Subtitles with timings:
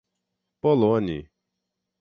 [0.61, 1.19] Poloni